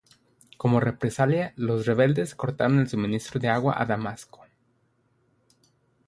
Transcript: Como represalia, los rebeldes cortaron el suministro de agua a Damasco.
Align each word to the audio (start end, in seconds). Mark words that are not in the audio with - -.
Como 0.57 0.79
represalia, 0.79 1.53
los 1.57 1.85
rebeldes 1.85 2.33
cortaron 2.33 2.79
el 2.79 2.89
suministro 2.89 3.39
de 3.39 3.49
agua 3.49 3.79
a 3.79 3.85
Damasco. 3.85 4.41